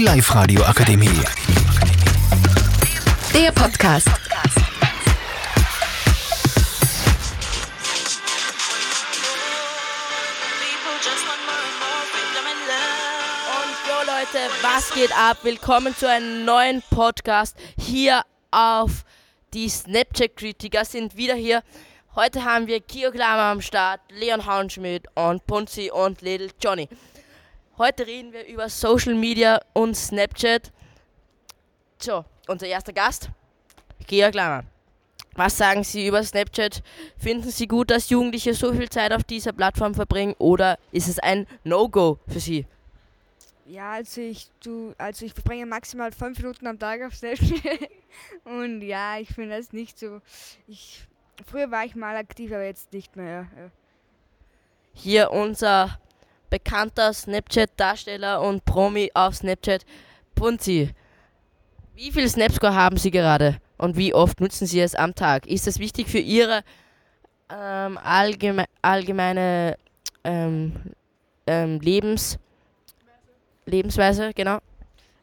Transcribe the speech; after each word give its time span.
Die 0.00 0.06
Live-Radio 0.06 0.62
Akademie. 0.62 1.10
Der 3.34 3.52
Podcast. 3.52 4.06
Und 4.06 4.14
jo 13.86 13.98
Leute, 14.06 14.38
was 14.62 14.90
geht 14.94 15.12
ab? 15.14 15.36
Willkommen 15.42 15.94
zu 15.94 16.08
einem 16.08 16.46
neuen 16.46 16.82
Podcast 16.88 17.54
hier 17.78 18.22
auf 18.50 19.04
die 19.52 19.68
Snapchat-Kritiker 19.68 20.86
sind 20.86 21.18
wieder 21.18 21.34
hier. 21.34 21.62
Heute 22.14 22.42
haben 22.46 22.68
wir 22.68 22.80
Kio 22.80 23.10
Klammer 23.10 23.52
am 23.52 23.60
Start, 23.60 24.00
Leon 24.10 24.46
Hauenschmidt 24.46 25.08
und 25.14 25.46
Punzi 25.46 25.90
und 25.92 26.22
Little 26.22 26.48
Johnny. 26.58 26.88
Heute 27.80 28.06
reden 28.06 28.34
wir 28.34 28.46
über 28.46 28.68
Social 28.68 29.14
Media 29.14 29.58
und 29.72 29.96
Snapchat. 29.96 30.70
So, 31.96 32.26
unser 32.46 32.66
erster 32.66 32.92
Gast, 32.92 33.30
Georg 34.06 34.32
Klammer. 34.32 34.64
Was 35.34 35.56
sagen 35.56 35.82
Sie 35.82 36.06
über 36.06 36.22
Snapchat? 36.22 36.82
Finden 37.16 37.48
Sie 37.48 37.66
gut, 37.66 37.90
dass 37.90 38.10
Jugendliche 38.10 38.52
so 38.52 38.74
viel 38.74 38.90
Zeit 38.90 39.14
auf 39.14 39.24
dieser 39.24 39.54
Plattform 39.54 39.94
verbringen 39.94 40.34
oder 40.36 40.78
ist 40.92 41.08
es 41.08 41.18
ein 41.20 41.46
No-Go 41.64 42.18
für 42.28 42.38
Sie? 42.38 42.66
Ja, 43.64 43.92
also 43.92 44.20
ich, 44.20 44.50
du, 44.62 44.92
also 44.98 45.24
ich 45.24 45.32
verbringe 45.32 45.64
maximal 45.64 46.12
fünf 46.12 46.36
Minuten 46.36 46.66
am 46.66 46.78
Tag 46.78 47.00
auf 47.02 47.16
Snapchat. 47.16 47.88
Und 48.44 48.82
ja, 48.82 49.18
ich 49.18 49.30
finde 49.30 49.56
das 49.56 49.72
nicht 49.72 49.98
so. 49.98 50.20
Ich, 50.68 51.06
früher 51.46 51.70
war 51.70 51.86
ich 51.86 51.94
mal 51.94 52.16
aktiv, 52.16 52.52
aber 52.52 52.64
jetzt 52.64 52.92
nicht 52.92 53.16
mehr. 53.16 53.48
Ja. 53.56 53.70
Hier 54.92 55.30
unser 55.30 55.98
bekannter 56.50 57.12
Snapchat-Darsteller 57.12 58.42
und 58.42 58.64
Promi 58.64 59.10
auf 59.14 59.36
Snapchat, 59.36 59.84
Punzi. 60.34 60.90
Wie 61.94 62.12
viel 62.12 62.28
Snapscore 62.28 62.74
haben 62.74 62.96
Sie 62.96 63.10
gerade 63.10 63.58
und 63.78 63.96
wie 63.96 64.12
oft 64.12 64.40
nutzen 64.40 64.66
Sie 64.66 64.80
es 64.80 64.94
am 64.94 65.14
Tag? 65.14 65.46
Ist 65.46 65.66
das 65.66 65.78
wichtig 65.78 66.08
für 66.08 66.18
Ihre 66.18 66.62
ähm, 67.48 67.98
allgeme 67.98 68.66
allgemeine 68.82 69.76
ähm, 70.24 70.74
ähm, 71.46 71.80
Lebens 71.80 72.38
Lebensweise? 73.66 74.32
Genau. 74.34 74.58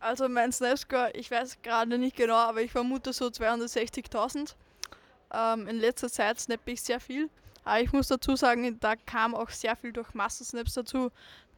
Also 0.00 0.28
mein 0.28 0.50
Snapscore, 0.50 1.12
ich 1.14 1.30
weiß 1.30 1.58
gerade 1.62 1.96
nicht 1.96 2.16
genau, 2.16 2.34
aber 2.34 2.60
ich 2.60 2.72
vermute 2.72 3.12
so 3.12 3.26
260.000. 3.26 4.54
Ähm, 5.32 5.68
in 5.68 5.78
letzter 5.78 6.10
Zeit 6.10 6.40
snappe 6.40 6.72
ich 6.72 6.82
sehr 6.82 6.98
viel. 6.98 7.30
Aber 7.64 7.80
ich 7.80 7.92
muss 7.92 8.08
dazu 8.08 8.36
sagen, 8.36 8.78
da 8.80 8.96
kam 8.96 9.34
auch 9.34 9.50
sehr 9.50 9.76
viel 9.76 9.92
durch 9.92 10.14
Massensnaps 10.14 10.74
dazu. 10.74 11.10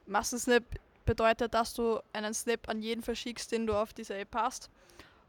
Massensnap 0.06 0.64
bedeutet, 1.04 1.54
dass 1.54 1.74
du 1.74 2.00
einen 2.12 2.34
Snap 2.34 2.68
an 2.68 2.82
jeden 2.82 3.02
verschickst, 3.02 3.52
den 3.52 3.66
du 3.66 3.74
auf 3.74 3.92
dieser 3.92 4.18
App 4.18 4.34
hast. 4.34 4.70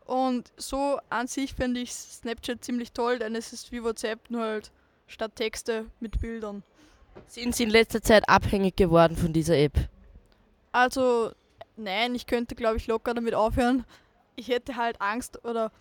Und 0.06 0.52
so 0.58 1.00
an 1.10 1.28
sich 1.28 1.54
finde 1.54 1.82
ich 1.82 1.94
Snapchat 1.94 2.64
ziemlich 2.64 2.92
toll, 2.92 3.20
denn 3.20 3.36
es 3.36 3.54
ist 3.54 3.72
wie 3.72 3.84
WhatsApp, 3.84 4.30
nur 4.30 4.44
halt 4.44 4.72
statt 5.08 5.36
Texte 5.36 5.86
mit 6.00 6.20
Bildern. 6.20 6.64
Sind 7.28 7.56
Sie 7.56 7.64
in 7.64 7.70
letzter 7.70 8.02
Zeit 8.02 8.28
abhängig 8.30 8.76
geworden 8.76 9.16
von 9.16 9.34
dieser 9.34 9.58
App? 9.58 9.74
Also, 10.72 11.32
nein, 11.76 12.14
ich 12.14 12.28
könnte, 12.28 12.56
glaube 12.56 12.78
ich, 12.78 12.88
locker 12.88 13.14
damit 13.14 13.34
aufhören. 13.34 13.86
Ich 14.36 14.50
hätte 14.50 14.76
halt 14.76 15.02
Angst 15.02 15.44
oder 15.46 15.72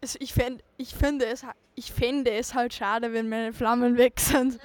es, 0.00 0.16
ich, 0.20 0.32
fänd, 0.32 0.62
ich, 0.76 0.94
finde 0.94 1.26
es, 1.26 1.44
ich 1.74 1.92
fände 1.92 2.30
es 2.30 2.54
halt 2.54 2.74
schade, 2.74 3.12
wenn 3.12 3.28
meine 3.28 3.52
Flammen 3.52 3.96
weg 3.96 4.18
sind. 4.20 4.58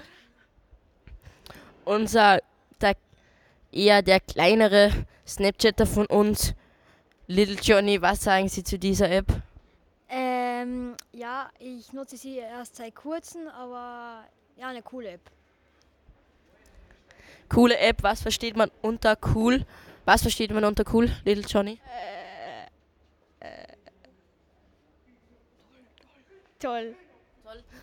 Unser, 1.84 2.40
der, 2.82 2.96
eher 3.72 4.02
der 4.02 4.20
kleinere 4.20 4.92
Snapchatter 5.28 5.86
von 5.86 6.06
uns, 6.08 6.54
Little 7.28 7.58
Johnny, 7.62 8.02
was 8.02 8.24
sagen 8.24 8.48
Sie 8.48 8.64
zu 8.64 8.78
dieser 8.78 9.10
App? 9.10 9.26
Ähm, 10.10 10.96
ja, 11.12 11.50
ich 11.60 11.92
nutze 11.92 12.18
sie 12.18 12.38
erst 12.38 12.76
seit 12.76 12.96
kurzem, 12.96 13.48
aber 13.48 14.24
ja, 14.56 14.68
eine 14.68 14.84
coole 14.84 15.10
App. 15.10 15.32
Coole 17.50 17.78
App, 17.78 18.04
was 18.04 18.22
versteht 18.22 18.56
man 18.56 18.72
unter 18.82 19.18
cool? 19.34 19.66
Was 20.06 20.22
versteht 20.22 20.52
man 20.52 20.64
unter 20.64 20.84
cool, 20.94 21.12
Little 21.26 21.46
Johnny? 21.48 21.80
Toll. 26.66 26.96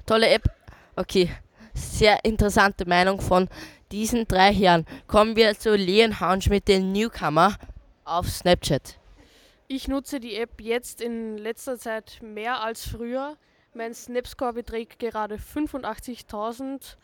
Tolle 0.07 0.29
App. 0.29 0.51
Okay, 0.97 1.31
sehr 1.73 2.25
interessante 2.25 2.85
Meinung 2.85 3.21
von 3.21 3.49
diesen 3.93 4.27
drei 4.27 4.53
Herren. 4.53 4.87
Kommen 5.07 5.37
wir 5.37 5.57
zu 5.57 5.77
Leon 5.77 6.19
Hauenschmidt, 6.19 6.67
den 6.67 6.91
Newcomer 6.91 7.57
auf 8.05 8.29
Snapchat. 8.29 8.99
Ich 9.69 9.87
nutze 9.87 10.19
die 10.19 10.35
App 10.35 10.61
jetzt 10.61 11.01
in 11.01 11.39
letzter 11.39 11.79
Zeit 11.79 12.19
mehr 12.23 12.61
als 12.61 12.85
früher. 12.85 13.37
Mein 13.73 13.95
Snapscore 13.95 14.55
beträgt 14.55 14.99
gerade 14.99 15.37
85.000. 15.37 16.97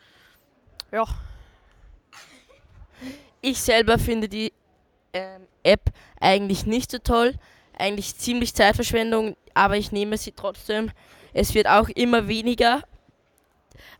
Ja, 0.91 1.05
Ich 3.39 3.61
selber 3.61 3.97
finde 3.97 4.27
die 4.27 4.51
ähm, 5.13 5.47
App 5.63 5.91
eigentlich 6.19 6.65
nicht 6.65 6.91
so 6.91 6.97
toll, 6.97 7.35
eigentlich 7.79 8.15
ziemlich 8.17 8.53
Zeitverschwendung, 8.53 9.35
aber 9.53 9.77
ich 9.77 9.91
nehme 9.91 10.17
sie 10.17 10.31
trotzdem. 10.31 10.91
Es 11.33 11.53
wird 11.53 11.67
auch 11.67 11.89
immer 11.89 12.27
weniger, 12.27 12.83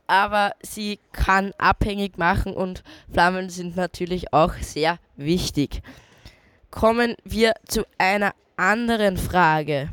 aber 0.07 0.53
sie 0.61 0.99
kann 1.11 1.53
abhängig 1.57 2.17
machen 2.17 2.53
und 2.53 2.83
Flammen 3.11 3.49
sind 3.49 3.75
natürlich 3.75 4.33
auch 4.33 4.53
sehr 4.55 4.97
wichtig. 5.15 5.81
Kommen 6.71 7.15
wir 7.23 7.53
zu 7.67 7.85
einer 7.97 8.33
anderen 8.57 9.17
Frage. 9.17 9.89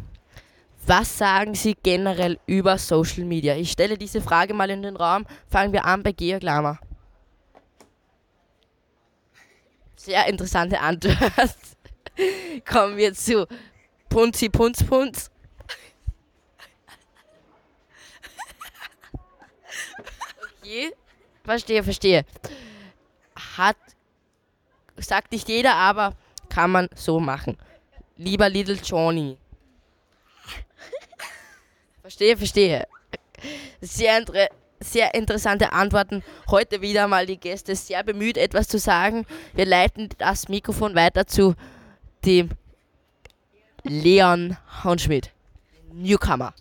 Was 0.86 1.18
sagen 1.18 1.54
Sie 1.54 1.76
generell 1.82 2.38
über 2.47 2.78
Social 2.78 3.24
Media? 3.24 3.56
Ich 3.56 3.72
stelle 3.72 3.98
diese 3.98 4.20
Frage 4.20 4.54
mal 4.54 4.70
in 4.70 4.82
den 4.82 4.97
Raum. 4.97 5.26
Fangen 5.50 5.72
wir 5.72 5.84
an 5.84 6.03
bei 6.03 6.12
Georg 6.12 6.44
Lamer. 6.44 6.78
Sehr 9.97 10.26
interessante 10.28 10.78
Antwort. 10.78 11.16
Kommen 12.64 12.97
wir 12.97 13.14
zu 13.14 13.48
Punzi 14.16 14.49
Punz 14.49 14.82
Punz. 14.82 15.31
Okay, 20.62 20.94
verstehe, 21.44 21.84
verstehe. 21.84 22.25
Hat, 23.59 23.77
sagt 24.97 25.32
nicht 25.32 25.47
jeder, 25.50 25.75
aber 25.75 26.16
kann 26.49 26.71
man 26.71 26.88
so 26.94 27.21
machen. 27.21 27.59
Lieber 28.16 28.49
Little 28.49 28.78
Johnny. 28.82 29.37
Verstehe, 32.00 32.38
verstehe. 32.38 32.88
Sehr, 33.83 34.16
inter 34.16 34.48
sehr 34.81 35.12
interessante 35.15 35.75
Antworten. 35.75 36.25
Heute 36.50 36.81
wieder 36.81 37.06
mal 37.06 37.27
die 37.27 37.38
Gäste 37.38 37.77
sehr 37.77 38.03
bemüht, 38.03 38.38
etwas 38.38 38.66
zu 38.66 38.78
sagen. 38.78 39.27
Wir 39.53 39.66
leiten 39.66 40.09
das 40.16 40.48
Mikrofon 40.48 40.94
weiter 40.94 41.27
zu 41.27 41.54
dem 42.25 42.48
Leon 43.88 44.56
Haunschmidt, 44.84 45.30
Newcomer. 45.92 46.54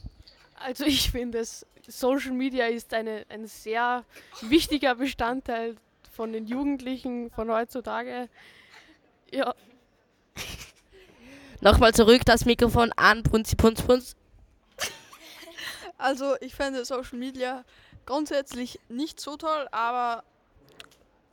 also 0.55 0.85
ich 0.85 1.11
finde, 1.11 1.43
Social 1.87 2.31
Media 2.31 2.65
ist 2.67 2.93
eine, 2.93 3.25
ein 3.29 3.47
sehr 3.47 4.03
wichtiger 4.41 4.95
Bestandteil 4.95 5.75
von 6.11 6.33
den 6.33 6.47
Jugendlichen 6.47 7.29
von 7.31 7.51
heutzutage. 7.51 8.29
Ja, 9.31 9.53
Nochmal 11.61 11.93
zurück 11.93 12.21
das 12.25 12.45
Mikrofon 12.45 12.91
an, 12.95 13.23
Punzi 13.23 13.55
Punz 13.55 13.81
Punz. 13.81 14.15
Also 15.97 16.35
ich 16.41 16.53
finde 16.53 16.83
Social 16.85 17.17
Media 17.17 17.63
grundsätzlich 18.05 18.79
nicht 18.89 19.19
so 19.19 19.37
toll, 19.37 19.67
aber 19.71 20.23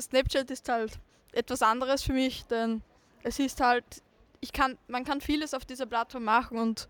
Snapchat 0.01 0.51
ist 0.51 0.69
halt 0.69 0.93
etwas 1.33 1.61
anderes 1.63 2.03
für 2.03 2.13
mich, 2.13 2.47
denn 2.47 2.81
es 3.25 3.39
ist 3.41 3.61
halt, 3.61 3.85
ich 4.43 4.53
kann, 4.53 4.77
man 4.89 5.05
kann 5.05 5.21
vieles 5.21 5.55
auf 5.55 5.65
dieser 5.65 5.87
Plattform 5.87 6.25
machen 6.25 6.59
und 6.59 6.89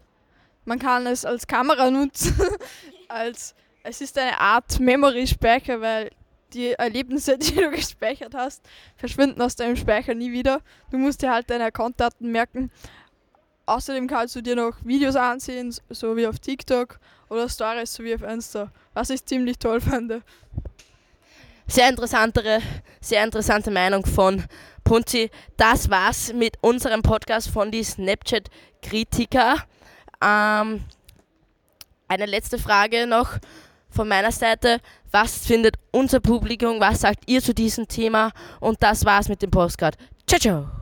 man 0.64 0.78
kann 0.78 1.06
es 1.06 1.24
als 1.24 1.46
Kamera 1.46 1.90
nutzen, 1.90 2.34
als 3.08 3.54
es 3.84 4.00
ist 4.00 4.18
eine 4.18 4.40
Art 4.40 4.80
Memory-Speicher, 4.80 5.80
weil 5.80 6.10
die 6.54 6.72
Erlebnisse, 6.72 7.38
die 7.38 7.54
du 7.54 7.70
gespeichert 7.70 8.34
hast, 8.34 8.62
verschwinden 8.96 9.40
aus 9.42 9.54
deinem 9.54 9.76
Speicher 9.76 10.14
nie 10.14 10.32
wieder. 10.32 10.60
Du 10.90 10.98
musst 10.98 11.22
dir 11.22 11.30
halt 11.30 11.50
deine 11.50 11.64
Accountdaten 11.64 12.32
merken. 12.32 12.70
Außerdem 13.66 14.08
kannst 14.08 14.34
du 14.34 14.40
dir 14.40 14.56
noch 14.56 14.84
Videos 14.84 15.14
ansehen, 15.14 15.74
so 15.88 16.16
wie 16.16 16.26
auf 16.26 16.38
TikTok 16.38 16.98
oder 17.28 17.48
Stories, 17.48 17.94
so 17.94 18.02
wie 18.02 18.14
auf 18.14 18.22
Insta, 18.22 18.72
was 18.92 19.10
ich 19.10 19.24
ziemlich 19.24 19.58
toll 19.58 19.80
fand. 19.80 20.22
Sehr 21.68 21.88
interessantere, 21.88 22.60
sehr 23.00 23.22
interessante 23.22 23.70
Meinung 23.70 24.04
von 24.04 24.44
Punzi. 24.84 25.30
Das 25.56 25.90
war's 25.90 26.32
mit 26.32 26.56
unserem 26.60 27.02
Podcast 27.02 27.48
von 27.48 27.70
die 27.70 27.84
Snapchat-Kritiker. 27.84 29.56
Ähm, 30.22 30.84
eine 32.08 32.26
letzte 32.26 32.58
Frage 32.58 33.06
noch 33.06 33.38
von 33.88 34.08
meiner 34.08 34.32
Seite. 34.32 34.80
Was 35.10 35.46
findet 35.46 35.76
unser 35.90 36.20
Publikum? 36.20 36.80
Was 36.80 37.00
sagt 37.00 37.28
ihr 37.28 37.42
zu 37.42 37.54
diesem 37.54 37.88
Thema? 37.88 38.32
Und 38.60 38.82
das 38.82 39.04
war's 39.04 39.28
mit 39.28 39.42
dem 39.42 39.50
Postcard. 39.50 39.96
Ciao, 40.26 40.40
ciao. 40.40 40.81